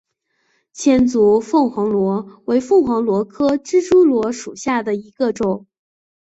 [0.73, 5.67] 千足凤凰螺为凤凰螺科蜘蛛螺属下的一个种。